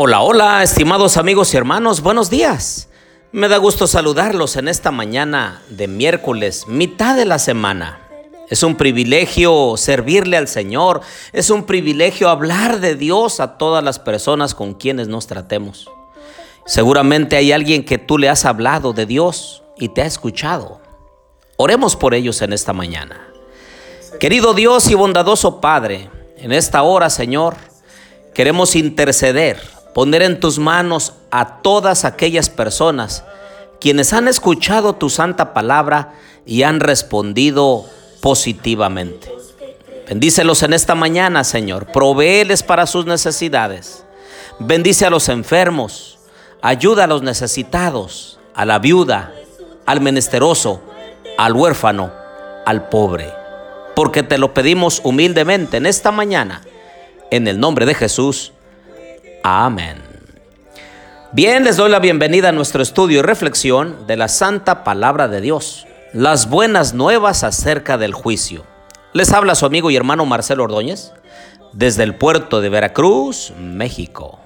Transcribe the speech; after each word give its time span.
Hola, 0.00 0.20
hola, 0.20 0.62
estimados 0.62 1.16
amigos 1.16 1.52
y 1.52 1.56
hermanos, 1.56 2.02
buenos 2.02 2.30
días. 2.30 2.88
Me 3.32 3.48
da 3.48 3.56
gusto 3.56 3.88
saludarlos 3.88 4.54
en 4.54 4.68
esta 4.68 4.92
mañana 4.92 5.60
de 5.70 5.88
miércoles, 5.88 6.68
mitad 6.68 7.16
de 7.16 7.24
la 7.24 7.40
semana. 7.40 7.98
Es 8.48 8.62
un 8.62 8.76
privilegio 8.76 9.76
servirle 9.76 10.36
al 10.36 10.46
Señor, 10.46 11.00
es 11.32 11.50
un 11.50 11.64
privilegio 11.64 12.28
hablar 12.28 12.78
de 12.78 12.94
Dios 12.94 13.40
a 13.40 13.58
todas 13.58 13.82
las 13.82 13.98
personas 13.98 14.54
con 14.54 14.74
quienes 14.74 15.08
nos 15.08 15.26
tratemos. 15.26 15.90
Seguramente 16.64 17.34
hay 17.34 17.50
alguien 17.50 17.84
que 17.84 17.98
tú 17.98 18.18
le 18.18 18.28
has 18.28 18.44
hablado 18.44 18.92
de 18.92 19.04
Dios 19.04 19.64
y 19.78 19.88
te 19.88 20.02
ha 20.02 20.06
escuchado. 20.06 20.80
Oremos 21.56 21.96
por 21.96 22.14
ellos 22.14 22.40
en 22.40 22.52
esta 22.52 22.72
mañana. 22.72 23.32
Querido 24.20 24.54
Dios 24.54 24.88
y 24.90 24.94
bondadoso 24.94 25.60
Padre, 25.60 26.08
en 26.36 26.52
esta 26.52 26.84
hora, 26.84 27.10
Señor, 27.10 27.56
queremos 28.32 28.76
interceder 28.76 29.77
poner 29.98 30.22
en 30.22 30.38
tus 30.38 30.60
manos 30.60 31.14
a 31.32 31.60
todas 31.60 32.04
aquellas 32.04 32.50
personas 32.50 33.24
quienes 33.80 34.12
han 34.12 34.28
escuchado 34.28 34.94
tu 34.94 35.10
santa 35.10 35.52
palabra 35.52 36.14
y 36.46 36.62
han 36.62 36.78
respondido 36.78 37.84
positivamente. 38.20 39.34
Bendícelos 40.08 40.62
en 40.62 40.74
esta 40.74 40.94
mañana, 40.94 41.42
Señor. 41.42 41.86
Provéeles 41.86 42.62
para 42.62 42.86
sus 42.86 43.06
necesidades. 43.06 44.04
Bendice 44.60 45.04
a 45.04 45.10
los 45.10 45.28
enfermos. 45.28 46.20
Ayuda 46.62 47.02
a 47.02 47.08
los 47.08 47.22
necesitados, 47.22 48.38
a 48.54 48.64
la 48.64 48.78
viuda, 48.78 49.32
al 49.84 50.00
menesteroso, 50.00 50.80
al 51.36 51.54
huérfano, 51.54 52.12
al 52.64 52.88
pobre. 52.88 53.32
Porque 53.96 54.22
te 54.22 54.38
lo 54.38 54.54
pedimos 54.54 55.00
humildemente 55.02 55.76
en 55.76 55.86
esta 55.86 56.12
mañana. 56.12 56.62
En 57.32 57.48
el 57.48 57.58
nombre 57.58 57.84
de 57.84 57.94
Jesús. 57.94 58.52
Amén. 59.42 60.02
Bien, 61.32 61.64
les 61.64 61.76
doy 61.76 61.90
la 61.90 62.00
bienvenida 62.00 62.48
a 62.48 62.52
nuestro 62.52 62.82
estudio 62.82 63.20
y 63.20 63.22
reflexión 63.22 64.06
de 64.06 64.16
la 64.16 64.28
Santa 64.28 64.82
Palabra 64.82 65.28
de 65.28 65.40
Dios, 65.40 65.86
las 66.12 66.48
buenas 66.48 66.94
nuevas 66.94 67.44
acerca 67.44 67.98
del 67.98 68.14
juicio. 68.14 68.64
Les 69.12 69.32
habla 69.32 69.54
su 69.54 69.66
amigo 69.66 69.90
y 69.90 69.96
hermano 69.96 70.26
Marcelo 70.26 70.64
Ordóñez 70.64 71.12
desde 71.72 72.02
el 72.02 72.14
puerto 72.14 72.60
de 72.60 72.68
Veracruz, 72.68 73.52
México. 73.58 74.40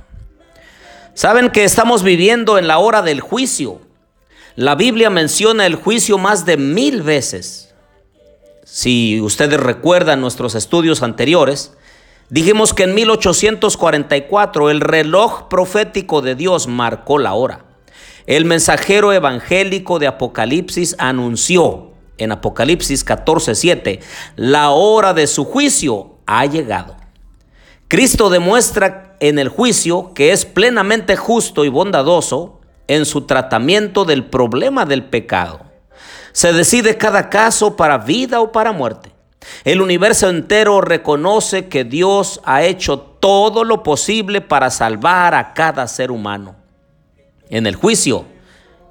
Saben 1.15 1.51
que 1.51 1.65
estamos 1.65 2.03
viviendo 2.03 2.59
en 2.59 2.67
la 2.67 2.79
hora 2.79 3.03
del 3.03 3.20
juicio. 3.20 3.81
La 4.57 4.75
Biblia 4.75 5.09
menciona 5.09 5.67
el 5.67 5.77
juicio 5.77 6.19
más 6.19 6.45
de 6.45 6.57
mil 6.57 7.03
veces. 7.03 7.75
Si 8.65 9.20
ustedes 9.20 9.61
recuerdan 9.61 10.20
nuestros 10.20 10.55
estudios 10.55 11.03
anteriores, 11.03 11.73
Dijimos 12.33 12.72
que 12.72 12.84
en 12.84 12.94
1844 12.94 14.70
el 14.70 14.80
reloj 14.80 15.48
profético 15.48 16.22
de 16.22 16.34
Dios 16.34 16.66
marcó 16.66 17.19
la 17.19 17.34
hora. 17.34 17.66
El 18.24 18.47
mensajero 18.47 19.12
evangélico 19.12 19.98
de 19.98 20.06
Apocalipsis 20.06 20.97
anunció 20.98 21.91
en 22.16 22.33
Apocalipsis 22.33 23.05
14:7, 23.05 24.00
la 24.36 24.70
hora 24.70 25.12
de 25.12 25.27
su 25.27 25.44
juicio 25.44 26.20
ha 26.24 26.47
llegado. 26.47 26.97
Cristo 27.86 28.30
demuestra 28.30 29.14
en 29.20 29.39
el 29.39 29.51
juicio 29.51 30.14
que 30.14 30.33
es 30.33 30.46
plenamente 30.46 31.17
justo 31.17 31.67
y 31.67 31.68
bondadoso 31.68 32.61
en 32.89 33.05
su 33.05 33.27
tratamiento 33.27 34.07
del 34.07 34.24
problema 34.24 34.86
del 34.86 35.05
pecado. 35.05 35.61
Se 36.33 36.55
decide 36.55 36.96
cada 36.96 37.28
caso 37.28 37.77
para 37.77 37.98
vida 37.98 38.40
o 38.40 38.52
para 38.52 38.73
muerte. 38.73 39.11
El 39.64 39.80
universo 39.80 40.29
entero 40.29 40.80
reconoce 40.80 41.69
que 41.69 41.85
Dios 41.85 42.41
ha 42.45 42.63
hecho 42.63 42.98
todo 42.98 43.64
lo 43.64 43.83
posible 43.83 44.41
para 44.41 44.70
salvar 44.70 45.35
a 45.35 45.55
cada 45.55 45.86
ser 45.86 46.11
humano. 46.11 46.57
En 47.48 47.67
el 47.67 47.77
juicio, 47.77 48.25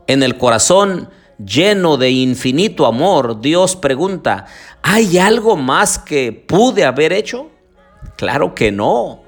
en 0.07 0.23
el 0.23 0.37
corazón 0.37 1.09
lleno 1.43 1.97
de 1.97 2.11
infinito 2.11 2.85
amor, 2.85 3.41
Dios 3.41 3.75
pregunta, 3.75 4.45
¿hay 4.81 5.17
algo 5.17 5.57
más 5.57 5.97
que 5.99 6.31
pude 6.31 6.85
haber 6.85 7.13
hecho? 7.13 7.49
Claro 8.15 8.53
que 8.55 8.71
no. 8.71 9.21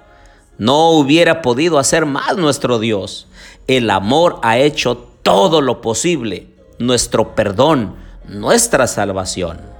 No 0.57 0.91
hubiera 0.91 1.41
podido 1.41 1.79
hacer 1.79 2.05
más 2.05 2.37
nuestro 2.37 2.79
Dios. 2.79 3.27
El 3.67 3.89
amor 3.89 4.39
ha 4.43 4.57
hecho 4.57 4.97
todo 5.23 5.61
lo 5.61 5.81
posible, 5.81 6.47
nuestro 6.77 7.33
perdón, 7.33 7.95
nuestra 8.27 8.87
salvación. 8.87 9.72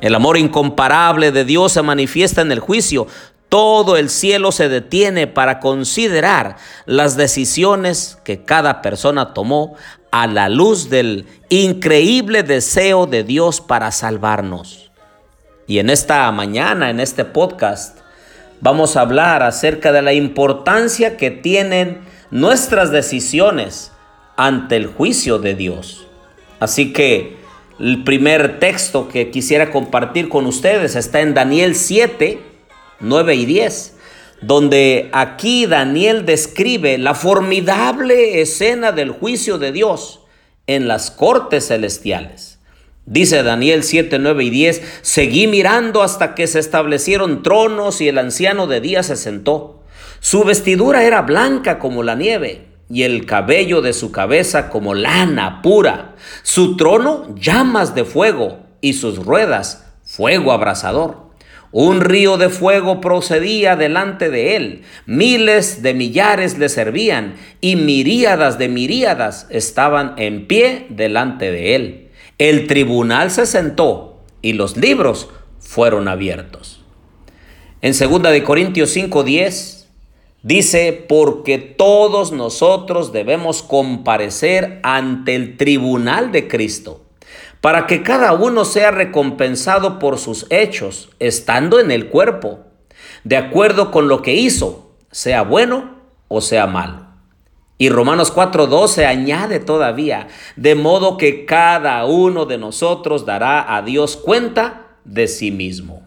El 0.00 0.14
amor 0.14 0.36
incomparable 0.36 1.32
de 1.32 1.44
Dios 1.44 1.72
se 1.72 1.82
manifiesta 1.82 2.42
en 2.42 2.52
el 2.52 2.60
juicio. 2.60 3.06
Todo 3.48 3.96
el 3.96 4.10
cielo 4.10 4.52
se 4.52 4.68
detiene 4.68 5.26
para 5.26 5.58
considerar 5.58 6.56
las 6.86 7.16
decisiones 7.16 8.18
que 8.22 8.44
cada 8.44 8.82
persona 8.82 9.34
tomó 9.34 9.74
a 10.10 10.26
la 10.26 10.48
luz 10.48 10.90
del 10.90 11.26
increíble 11.48 12.42
deseo 12.42 13.06
de 13.06 13.24
Dios 13.24 13.60
para 13.60 13.90
salvarnos. 13.90 14.90
Y 15.66 15.78
en 15.80 15.90
esta 15.90 16.30
mañana, 16.30 16.90
en 16.90 17.00
este 17.00 17.24
podcast, 17.24 17.98
vamos 18.60 18.96
a 18.96 19.00
hablar 19.00 19.42
acerca 19.42 19.92
de 19.92 20.02
la 20.02 20.12
importancia 20.12 21.16
que 21.16 21.30
tienen 21.30 22.00
nuestras 22.30 22.90
decisiones 22.90 23.92
ante 24.36 24.76
el 24.76 24.86
juicio 24.86 25.38
de 25.38 25.54
Dios. 25.54 26.06
Así 26.60 26.92
que 26.92 27.37
el 27.78 28.02
primer 28.02 28.58
texto 28.58 29.08
que 29.08 29.30
quisiera 29.30 29.70
compartir 29.70 30.28
con 30.28 30.46
ustedes 30.46 30.96
está 30.96 31.20
en 31.20 31.34
Daniel 31.34 31.76
7, 31.76 32.40
9 33.00 33.34
y 33.36 33.46
10, 33.46 33.96
donde 34.42 35.08
aquí 35.12 35.66
Daniel 35.66 36.26
describe 36.26 36.98
la 36.98 37.14
formidable 37.14 38.40
escena 38.40 38.90
del 38.92 39.10
juicio 39.10 39.58
de 39.58 39.72
Dios 39.72 40.20
en 40.66 40.88
las 40.88 41.10
cortes 41.10 41.68
celestiales. 41.68 42.58
Dice 43.06 43.42
Daniel 43.42 43.84
7, 43.84 44.18
9 44.18 44.44
y 44.44 44.50
10, 44.50 44.82
seguí 45.02 45.46
mirando 45.46 46.02
hasta 46.02 46.34
que 46.34 46.46
se 46.46 46.58
establecieron 46.58 47.42
tronos 47.42 48.00
y 48.00 48.08
el 48.08 48.18
anciano 48.18 48.66
de 48.66 48.80
día 48.80 49.02
se 49.02 49.16
sentó. 49.16 49.82
Su 50.20 50.42
vestidura 50.44 51.04
era 51.04 51.22
blanca 51.22 51.78
como 51.78 52.02
la 52.02 52.16
nieve 52.16 52.68
y 52.90 53.02
el 53.02 53.26
cabello 53.26 53.82
de 53.82 53.92
su 53.92 54.12
cabeza 54.12 54.70
como 54.70 54.94
lana 54.94 55.62
pura, 55.62 56.14
su 56.42 56.76
trono 56.76 57.34
llamas 57.34 57.94
de 57.94 58.04
fuego 58.04 58.60
y 58.80 58.94
sus 58.94 59.24
ruedas 59.24 59.86
fuego 60.04 60.52
abrasador. 60.52 61.28
Un 61.70 62.00
río 62.00 62.38
de 62.38 62.48
fuego 62.48 63.02
procedía 63.02 63.76
delante 63.76 64.30
de 64.30 64.56
él, 64.56 64.82
miles 65.04 65.82
de 65.82 65.92
millares 65.92 66.56
le 66.56 66.70
servían 66.70 67.34
y 67.60 67.76
miríadas 67.76 68.58
de 68.58 68.70
miríadas 68.70 69.46
estaban 69.50 70.14
en 70.16 70.46
pie 70.46 70.86
delante 70.88 71.50
de 71.50 71.74
él. 71.74 72.08
El 72.38 72.66
tribunal 72.68 73.30
se 73.30 73.44
sentó 73.44 74.22
y 74.40 74.54
los 74.54 74.78
libros 74.78 75.28
fueron 75.58 76.08
abiertos. 76.08 76.82
En 77.82 77.92
2 77.92 78.22
de 78.22 78.42
Corintios 78.42 78.96
5:10 78.96 79.77
Dice, 80.42 81.04
porque 81.08 81.58
todos 81.58 82.30
nosotros 82.30 83.12
debemos 83.12 83.62
comparecer 83.62 84.78
ante 84.84 85.34
el 85.34 85.56
tribunal 85.56 86.30
de 86.30 86.46
Cristo, 86.46 87.02
para 87.60 87.86
que 87.86 88.04
cada 88.04 88.32
uno 88.34 88.64
sea 88.64 88.92
recompensado 88.92 89.98
por 89.98 90.18
sus 90.18 90.46
hechos, 90.50 91.10
estando 91.18 91.80
en 91.80 91.90
el 91.90 92.08
cuerpo, 92.08 92.60
de 93.24 93.36
acuerdo 93.36 93.90
con 93.90 94.06
lo 94.06 94.22
que 94.22 94.34
hizo, 94.34 94.92
sea 95.10 95.42
bueno 95.42 95.96
o 96.28 96.40
sea 96.40 96.66
malo. 96.66 97.08
Y 97.76 97.90
Romanos 97.90 98.32
4:12 98.32 99.06
añade 99.06 99.60
todavía, 99.60 100.28
de 100.56 100.74
modo 100.74 101.16
que 101.16 101.46
cada 101.46 102.04
uno 102.06 102.44
de 102.44 102.58
nosotros 102.58 103.24
dará 103.24 103.76
a 103.76 103.82
Dios 103.82 104.16
cuenta 104.16 104.96
de 105.04 105.28
sí 105.28 105.50
mismo. 105.50 106.02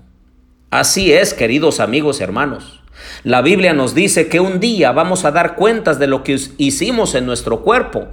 Así 0.70 1.12
es, 1.14 1.34
queridos 1.34 1.80
amigos 1.80 2.20
y 2.20 2.24
hermanos. 2.24 2.81
La 3.24 3.42
Biblia 3.42 3.74
nos 3.74 3.94
dice 3.94 4.28
que 4.28 4.40
un 4.40 4.60
día 4.60 4.92
vamos 4.92 5.26
a 5.26 5.32
dar 5.32 5.56
cuentas 5.56 6.00
de 6.00 6.08
lo 6.08 6.24
que 6.24 6.40
hicimos 6.58 7.16
en 7.16 7.26
nuestro 7.26 7.62
cuerpo, 7.62 8.08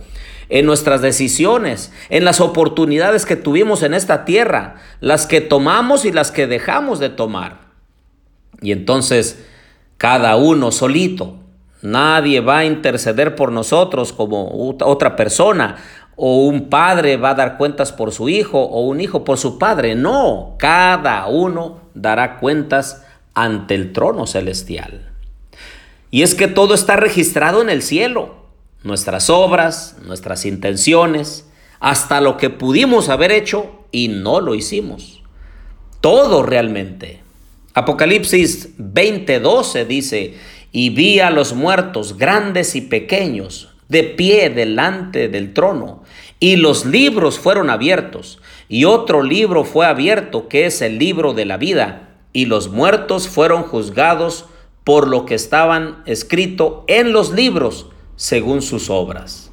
en 0.48 0.66
nuestras 0.66 1.02
decisiones, 1.02 1.92
en 2.10 2.24
las 2.24 2.40
oportunidades 2.40 3.26
que 3.26 3.36
tuvimos 3.36 3.82
en 3.82 3.94
esta 3.94 4.24
tierra, 4.24 4.76
las 5.00 5.26
que 5.26 5.40
tomamos 5.40 6.04
y 6.04 6.12
las 6.12 6.30
que 6.30 6.46
dejamos 6.46 6.98
de 7.00 7.08
tomar. 7.10 7.68
Y 8.60 8.72
entonces, 8.72 9.44
cada 9.96 10.36
uno 10.36 10.70
solito, 10.72 11.36
nadie 11.82 12.40
va 12.40 12.58
a 12.58 12.64
interceder 12.64 13.34
por 13.34 13.52
nosotros 13.52 14.12
como 14.12 14.48
otra 14.84 15.16
persona, 15.16 15.76
o 16.16 16.46
un 16.46 16.68
padre 16.68 17.16
va 17.16 17.30
a 17.30 17.34
dar 17.34 17.56
cuentas 17.56 17.92
por 17.92 18.12
su 18.12 18.28
hijo, 18.28 18.60
o 18.60 18.80
un 18.82 19.00
hijo 19.00 19.24
por 19.24 19.38
su 19.38 19.58
padre. 19.58 19.94
No, 19.94 20.56
cada 20.58 21.26
uno 21.28 21.82
dará 21.94 22.38
cuentas 22.38 23.04
ante 23.44 23.76
el 23.76 23.92
trono 23.92 24.26
celestial. 24.26 25.12
Y 26.10 26.22
es 26.22 26.34
que 26.34 26.48
todo 26.48 26.74
está 26.74 26.96
registrado 26.96 27.62
en 27.62 27.70
el 27.70 27.82
cielo, 27.82 28.46
nuestras 28.82 29.30
obras, 29.30 29.96
nuestras 30.04 30.44
intenciones, 30.44 31.48
hasta 31.78 32.20
lo 32.20 32.36
que 32.36 32.50
pudimos 32.50 33.08
haber 33.08 33.30
hecho 33.30 33.84
y 33.92 34.08
no 34.08 34.40
lo 34.40 34.56
hicimos. 34.56 35.22
Todo 36.00 36.42
realmente. 36.42 37.20
Apocalipsis 37.74 38.76
20:12 38.76 39.86
dice, 39.86 40.34
y 40.72 40.90
vi 40.90 41.20
a 41.20 41.30
los 41.30 41.52
muertos, 41.52 42.18
grandes 42.18 42.74
y 42.74 42.80
pequeños, 42.80 43.68
de 43.88 44.02
pie 44.02 44.50
delante 44.50 45.28
del 45.28 45.54
trono, 45.54 46.02
y 46.40 46.56
los 46.56 46.84
libros 46.84 47.38
fueron 47.38 47.70
abiertos, 47.70 48.40
y 48.68 48.84
otro 48.84 49.22
libro 49.22 49.64
fue 49.64 49.86
abierto, 49.86 50.48
que 50.48 50.66
es 50.66 50.82
el 50.82 50.98
libro 50.98 51.34
de 51.34 51.44
la 51.44 51.56
vida, 51.56 52.07
y 52.38 52.46
los 52.46 52.68
muertos 52.68 53.26
fueron 53.26 53.64
juzgados 53.64 54.44
por 54.84 55.08
lo 55.08 55.26
que 55.26 55.34
estaban 55.34 56.04
escrito 56.06 56.84
en 56.86 57.12
los 57.12 57.32
libros, 57.32 57.86
según 58.14 58.62
sus 58.62 58.90
obras. 58.90 59.50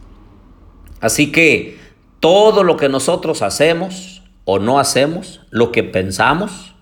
Así 1.02 1.32
que 1.32 1.80
todo 2.20 2.64
lo 2.64 2.78
que 2.78 2.88
nosotros 2.88 3.42
hacemos 3.42 4.22
o 4.44 4.60
no 4.60 4.78
hacemos, 4.80 5.42
lo 5.50 5.72
que 5.72 5.82
pensamos, 5.82 6.76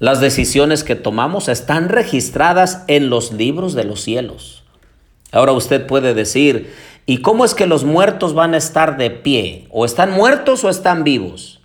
las 0.00 0.20
decisiones 0.20 0.82
que 0.82 0.96
tomamos 0.96 1.48
están 1.48 1.88
registradas 1.88 2.82
en 2.88 3.08
los 3.08 3.32
libros 3.32 3.74
de 3.74 3.84
los 3.84 4.00
cielos. 4.00 4.64
Ahora 5.30 5.52
usted 5.52 5.86
puede 5.86 6.14
decir, 6.14 6.74
¿y 7.06 7.18
cómo 7.18 7.44
es 7.44 7.54
que 7.54 7.68
los 7.68 7.84
muertos 7.84 8.34
van 8.34 8.54
a 8.54 8.58
estar 8.58 8.96
de 8.96 9.10
pie? 9.10 9.68
¿O 9.70 9.84
están 9.84 10.10
muertos 10.10 10.64
o 10.64 10.68
están 10.68 11.04
vivos? 11.04 11.60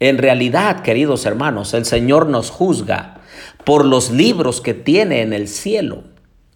En 0.00 0.18
realidad, 0.18 0.82
queridos 0.82 1.24
hermanos, 1.24 1.72
el 1.72 1.86
Señor 1.86 2.26
nos 2.26 2.50
juzga 2.50 3.21
por 3.64 3.84
los 3.84 4.10
libros 4.10 4.60
que 4.60 4.74
tiene 4.74 5.22
en 5.22 5.32
el 5.32 5.48
cielo. 5.48 6.04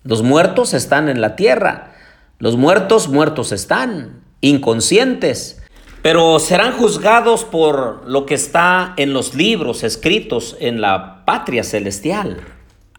Los 0.03 0.23
muertos 0.23 0.75
están 0.75 1.09
en 1.09 1.21
la 1.21 1.37
tierra. 1.37 1.95
Los 2.39 2.57
muertos, 2.57 3.09
muertos 3.09 3.53
están, 3.53 4.23
inconscientes 4.41 5.63
pero 6.07 6.39
serán 6.39 6.75
juzgados 6.75 7.43
por 7.43 8.09
lo 8.09 8.27
que 8.27 8.37
está 8.37 8.95
en 8.97 9.13
los 9.13 9.35
libros 9.35 9.83
escritos 9.83 10.57
en 10.61 10.81
la 10.81 11.25
patria 11.25 11.65
celestial. 11.65 12.45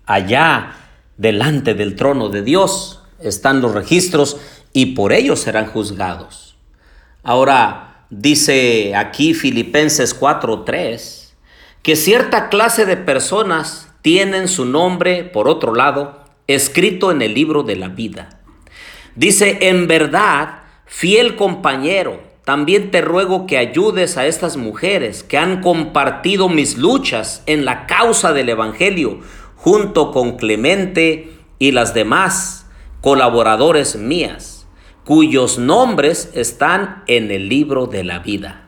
Allá, 0.06 0.76
delante 1.16 1.74
del 1.74 1.96
trono 1.96 2.28
de 2.28 2.42
Dios, 2.42 3.02
están 3.22 3.62
los 3.62 3.74
registros 3.74 4.36
y 4.74 4.88
por 4.88 5.14
ellos 5.14 5.40
serán 5.40 5.68
juzgados. 5.68 6.58
Ahora, 7.24 8.04
dice 8.10 8.94
aquí 8.94 9.34
Filipenses 9.34 10.14
4:3, 10.14 11.27
que 11.84 11.96
cierta 11.96 12.50
clase 12.50 12.86
de 12.86 12.98
personas 12.98 13.90
tienen 14.02 14.48
su 14.48 14.66
nombre, 14.66 15.24
por 15.24 15.48
otro 15.48 15.74
lado, 15.74 16.24
escrito 16.48 17.12
en 17.12 17.22
el 17.22 17.34
libro 17.34 17.64
de 17.64 17.76
la 17.76 17.90
vida. 17.90 18.42
Dice, 19.16 19.58
en 19.62 19.88
verdad, 19.88 20.60
fiel 20.86 21.36
compañero, 21.36 22.22
también 22.46 22.92
te 22.92 23.02
ruego 23.02 23.46
que 23.46 23.58
ayudes 23.58 24.16
a 24.16 24.26
estas 24.26 24.56
mujeres 24.56 25.24
que 25.24 25.38
han 25.38 25.62
compartido 25.62 26.48
mis 26.48 26.78
luchas 26.78 27.44
en 27.46 27.66
la 27.66 27.86
causa 27.88 28.32
del 28.32 28.48
Evangelio, 28.48 29.20
junto 29.58 30.12
con 30.12 30.38
Clemente 30.38 31.30
y 31.60 31.72
las 31.72 31.94
demás 31.94 32.68
colaboradores 33.02 33.98
mías, 33.98 34.66
cuyos 35.04 35.60
nombres 35.60 36.32
están 36.34 37.04
en 37.08 37.32
el 37.32 37.50
libro 37.50 37.88
de 37.88 38.04
la 38.04 38.20
vida. 38.20 38.67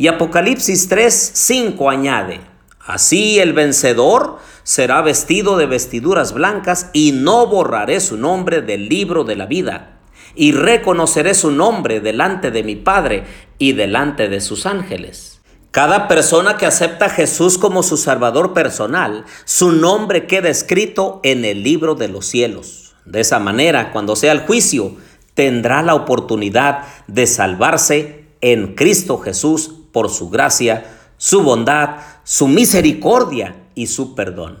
Y 0.00 0.08
Apocalipsis 0.08 0.88
3, 0.88 1.32
5 1.34 1.90
añade, 1.90 2.40
así 2.86 3.38
el 3.38 3.52
vencedor 3.52 4.38
será 4.62 5.02
vestido 5.02 5.58
de 5.58 5.66
vestiduras 5.66 6.32
blancas 6.32 6.88
y 6.94 7.12
no 7.12 7.46
borraré 7.48 8.00
su 8.00 8.16
nombre 8.16 8.62
del 8.62 8.88
libro 8.88 9.24
de 9.24 9.36
la 9.36 9.44
vida 9.44 9.98
y 10.34 10.52
reconoceré 10.52 11.34
su 11.34 11.50
nombre 11.50 12.00
delante 12.00 12.50
de 12.50 12.62
mi 12.62 12.76
Padre 12.76 13.24
y 13.58 13.74
delante 13.74 14.30
de 14.30 14.40
sus 14.40 14.64
ángeles. 14.64 15.42
Cada 15.70 16.08
persona 16.08 16.56
que 16.56 16.64
acepta 16.64 17.04
a 17.04 17.10
Jesús 17.10 17.58
como 17.58 17.82
su 17.82 17.98
Salvador 17.98 18.54
personal, 18.54 19.26
su 19.44 19.70
nombre 19.70 20.26
queda 20.26 20.48
escrito 20.48 21.20
en 21.24 21.44
el 21.44 21.62
libro 21.62 21.94
de 21.94 22.08
los 22.08 22.24
cielos. 22.24 22.94
De 23.04 23.20
esa 23.20 23.38
manera, 23.38 23.92
cuando 23.92 24.16
sea 24.16 24.32
el 24.32 24.46
juicio, 24.46 24.96
tendrá 25.34 25.82
la 25.82 25.94
oportunidad 25.94 26.86
de 27.06 27.26
salvarse 27.26 28.24
en 28.40 28.74
Cristo 28.74 29.18
Jesús 29.18 29.74
por 29.92 30.10
su 30.10 30.30
gracia, 30.30 30.84
su 31.16 31.42
bondad, 31.42 31.96
su 32.24 32.48
misericordia 32.48 33.56
y 33.74 33.86
su 33.86 34.14
perdón. 34.14 34.58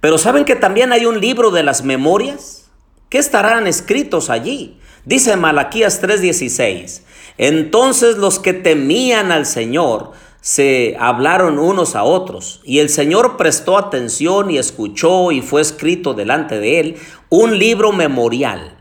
Pero 0.00 0.18
¿saben 0.18 0.44
que 0.44 0.56
también 0.56 0.92
hay 0.92 1.06
un 1.06 1.20
libro 1.20 1.50
de 1.50 1.62
las 1.62 1.84
memorias? 1.84 2.70
¿Qué 3.08 3.18
estarán 3.18 3.66
escritos 3.66 4.30
allí? 4.30 4.78
Dice 5.04 5.36
Malaquías 5.36 6.00
3:16, 6.02 7.02
entonces 7.38 8.16
los 8.16 8.38
que 8.38 8.52
temían 8.52 9.32
al 9.32 9.46
Señor 9.46 10.12
se 10.40 10.96
hablaron 10.98 11.58
unos 11.58 11.96
a 11.96 12.02
otros, 12.02 12.60
y 12.64 12.78
el 12.78 12.88
Señor 12.88 13.36
prestó 13.36 13.76
atención 13.76 14.50
y 14.50 14.58
escuchó 14.58 15.32
y 15.32 15.42
fue 15.42 15.60
escrito 15.60 16.14
delante 16.14 16.58
de 16.58 16.80
él 16.80 16.96
un 17.28 17.58
libro 17.58 17.92
memorial 17.92 18.76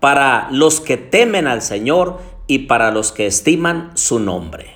para 0.00 0.48
los 0.50 0.80
que 0.80 0.96
temen 0.96 1.46
al 1.46 1.62
Señor 1.62 2.18
y 2.46 2.60
para 2.60 2.90
los 2.90 3.12
que 3.12 3.26
estiman 3.26 3.92
su 3.94 4.18
nombre. 4.18 4.73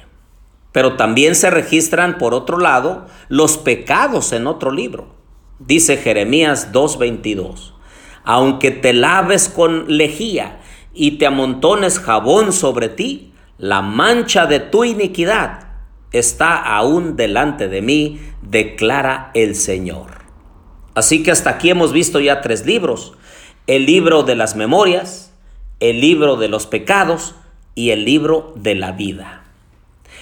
Pero 0.78 0.94
también 0.94 1.34
se 1.34 1.50
registran, 1.50 2.18
por 2.18 2.34
otro 2.34 2.56
lado, 2.56 3.06
los 3.28 3.58
pecados 3.58 4.32
en 4.32 4.46
otro 4.46 4.70
libro. 4.70 5.08
Dice 5.58 5.96
Jeremías 5.96 6.70
2:22, 6.70 7.74
aunque 8.22 8.70
te 8.70 8.92
laves 8.92 9.48
con 9.48 9.86
lejía 9.88 10.60
y 10.94 11.18
te 11.18 11.26
amontones 11.26 11.98
jabón 11.98 12.52
sobre 12.52 12.88
ti, 12.88 13.32
la 13.58 13.82
mancha 13.82 14.46
de 14.46 14.60
tu 14.60 14.84
iniquidad 14.84 15.66
está 16.12 16.56
aún 16.56 17.16
delante 17.16 17.66
de 17.66 17.82
mí, 17.82 18.20
declara 18.42 19.32
el 19.34 19.56
Señor. 19.56 20.26
Así 20.94 21.24
que 21.24 21.32
hasta 21.32 21.50
aquí 21.50 21.70
hemos 21.70 21.92
visto 21.92 22.20
ya 22.20 22.40
tres 22.40 22.64
libros. 22.64 23.14
El 23.66 23.84
libro 23.84 24.22
de 24.22 24.36
las 24.36 24.54
memorias, 24.54 25.34
el 25.80 26.00
libro 26.00 26.36
de 26.36 26.46
los 26.46 26.68
pecados 26.68 27.34
y 27.74 27.90
el 27.90 28.04
libro 28.04 28.52
de 28.54 28.76
la 28.76 28.92
vida. 28.92 29.42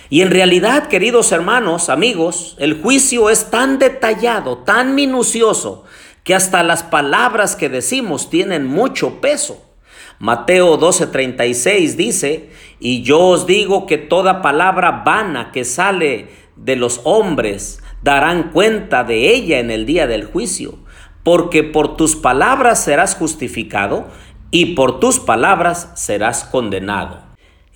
Y 0.09 0.23
en 0.23 0.31
realidad, 0.31 0.87
queridos 0.87 1.33
hermanos, 1.33 1.89
amigos, 1.89 2.57
el 2.59 2.81
juicio 2.81 3.29
es 3.29 3.51
tan 3.51 3.79
detallado, 3.79 4.59
tan 4.59 4.95
minucioso, 4.95 5.85
que 6.23 6.35
hasta 6.35 6.63
las 6.63 6.83
palabras 6.83 7.57
que 7.57 7.69
decimos 7.69 8.31
tienen 8.31 8.67
mucho 8.67 9.21
peso. 9.21 9.63
Mateo 10.19 10.79
12:36 10.79 11.97
dice, 11.97 12.51
y 12.81 13.03
yo 13.03 13.21
os 13.21 13.47
digo 13.47 13.87
que 13.87 13.99
toda 13.99 14.43
palabra 14.43 15.03
vana 15.05 15.51
que 15.53 15.65
sale 15.65 16.29
de 16.57 16.77
los 16.77 17.01
hombres 17.05 17.83
darán 18.03 18.51
cuenta 18.51 19.05
de 19.05 19.35
ella 19.35 19.59
en 19.59 19.71
el 19.71 19.87
día 19.87 20.07
del 20.07 20.25
juicio, 20.25 20.79
porque 21.23 21.65
por 21.65 21.97
tus 21.97 22.17
palabras 22.17 22.83
serás 22.83 23.17
justificado 23.17 24.07
y 24.51 24.75
por 24.75 25.01
tus 25.01 25.19
palabras 25.19 25.91
serás 25.97 26.45
condenado. 26.45 27.26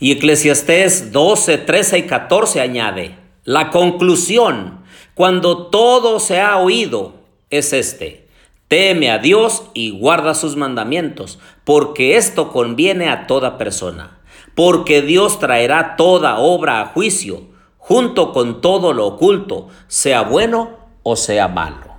Y 0.01 0.13
Eclesiastés 0.13 1.13
12, 1.13 1.59
13 1.59 1.99
y 1.99 2.03
14 2.05 2.63
añade, 2.63 3.19
la 3.45 3.71
conclusión, 3.71 4.81
cuando 5.15 5.67
todo 5.67 6.21
se 6.21 6.41
ha 6.41 6.57
oído, 6.57 7.13
es 7.51 7.75
este. 7.75 8.27
Teme 8.69 9.11
a 9.11 9.19
Dios 9.19 9.65
y 9.75 9.91
guarda 9.91 10.35
sus 10.35 10.57
mandamientos, 10.57 11.39
porque 11.65 12.17
esto 12.17 12.51
conviene 12.51 13.11
a 13.11 13.27
toda 13.27 13.59
persona. 13.59 14.21
Porque 14.55 15.03
Dios 15.03 15.39
traerá 15.39 15.97
toda 15.97 16.39
obra 16.39 16.81
a 16.81 16.87
juicio, 16.87 17.43
junto 17.77 18.33
con 18.33 18.63
todo 18.63 18.95
lo 18.95 19.07
oculto, 19.07 19.69
sea 19.87 20.23
bueno 20.23 20.79
o 21.03 21.17
sea 21.17 21.47
malo. 21.49 21.91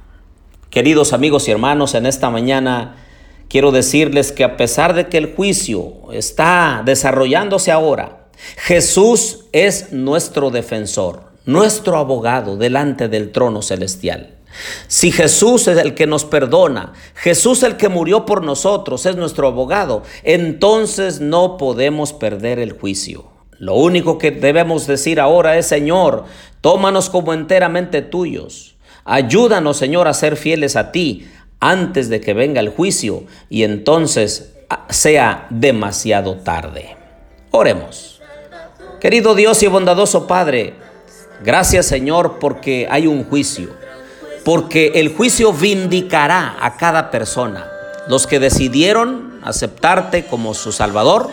Queridos 0.72 1.14
amigos 1.14 1.48
y 1.48 1.52
hermanos, 1.52 1.94
en 1.94 2.08
esta 2.08 2.32
mañana 2.32 2.96
quiero 3.52 3.72
decirles 3.72 4.32
que 4.32 4.46
a 4.46 4.56
pesar 4.56 4.94
de 4.94 5.08
que 5.08 5.18
el 5.18 5.36
juicio 5.36 6.12
está 6.14 6.84
desarrollándose 6.86 7.70
ahora, 7.70 8.28
Jesús 8.56 9.46
es 9.52 9.92
nuestro 9.92 10.52
defensor, 10.52 11.24
nuestro 11.46 11.98
abogado 11.98 12.56
delante 12.56 13.10
del 13.10 13.32
trono 13.32 13.62
celestial. 13.62 14.38
Si 14.88 15.12
Jesús 15.12 15.68
es 15.68 15.78
el 15.78 15.96
que 15.96 16.08
nos 16.08 16.26
perdona, 16.26 16.94
Jesús 17.16 17.64
el 17.64 17.78
que 17.78 17.90
murió 17.90 18.26
por 18.26 18.44
nosotros, 18.44 19.06
es 19.06 19.18
nuestro 19.18 19.48
abogado, 19.48 20.04
entonces 20.24 21.20
no 21.20 21.58
podemos 21.58 22.14
perder 22.14 22.58
el 22.58 22.72
juicio. 22.72 23.26
Lo 23.58 23.76
único 23.76 24.18
que 24.18 24.32
debemos 24.32 24.88
decir 24.88 25.20
ahora 25.20 25.58
es, 25.58 25.68
Señor, 25.68 26.26
tómanos 26.62 27.10
como 27.10 27.34
enteramente 27.34 28.02
tuyos. 28.02 28.76
Ayúdanos, 29.04 29.78
Señor, 29.78 30.08
a 30.08 30.14
ser 30.14 30.36
fieles 30.36 30.76
a 30.76 30.92
ti 30.92 31.28
antes 31.62 32.10
de 32.10 32.20
que 32.20 32.34
venga 32.34 32.60
el 32.60 32.70
juicio 32.70 33.24
y 33.50 33.64
entonces 33.64 34.52
ah, 34.70 34.86
sea 34.90 35.48
demasiado 35.50 36.36
tarde. 36.36 36.98
Oremos. 37.52 38.22
Querido 39.00 39.34
Dios 39.34 39.64
y 39.64 39.68
bondadoso 39.68 40.28
Padre, 40.28 40.74
gracias 41.44 41.86
Señor 41.86 42.40
porque 42.40 42.88
hay 42.92 43.08
un 43.08 43.24
juicio 43.24 43.70
porque 44.44 44.94
el 44.96 45.16
juicio 45.16 45.54
vindicará 45.54 46.58
a 46.60 46.78
cada 46.78 47.12
persona. 47.12 47.70
Los 48.08 48.28
que 48.28 48.40
decidieron 48.40 49.40
aceptarte 49.44 50.26
como 50.26 50.54
su 50.54 50.72
Salvador 50.72 51.30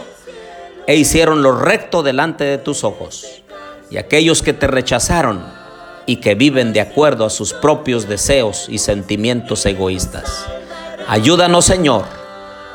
e 0.86 0.96
hicieron 0.96 1.42
lo 1.42 1.58
recto 1.58 2.02
delante 2.02 2.44
de 2.44 2.58
tus 2.58 2.84
ojos, 2.84 3.42
y 3.90 3.96
aquellos 3.96 4.42
que 4.42 4.52
te 4.52 4.66
rechazaron 4.66 5.42
y 6.08 6.16
que 6.16 6.34
viven 6.34 6.72
de 6.72 6.80
acuerdo 6.80 7.26
a 7.26 7.30
sus 7.30 7.52
propios 7.52 8.08
deseos 8.08 8.66
y 8.70 8.78
sentimientos 8.78 9.66
egoístas. 9.66 10.46
Ayúdanos, 11.06 11.66
Señor, 11.66 12.06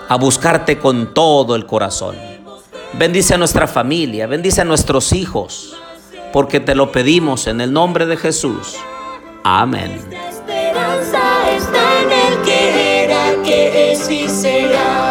a 0.07 0.15
buscarte 0.17 0.77
con 0.77 1.15
todo 1.15 1.55
el 1.55 1.65
corazón. 1.65 2.15
Bendice 2.93 3.33
a 3.33 3.39
nuestra 3.39 3.67
familia, 3.67 4.27
bendice 4.27 4.61
a 4.61 4.65
nuestros 4.65 5.13
hijos, 5.13 5.75
porque 6.31 6.59
te 6.59 6.75
lo 6.75 6.91
pedimos 6.91 7.47
en 7.47 7.59
el 7.59 7.73
nombre 7.73 8.05
de 8.05 8.17
Jesús. 8.17 8.75
Amén. 9.43 9.99
esperanza 10.29 11.49
está 11.57 12.01
en 12.03 12.11
el 12.11 12.45
que 12.45 13.03
era, 13.05 13.43
que 13.43 13.93
es 13.93 14.11
y 14.11 14.29
será. 14.29 15.02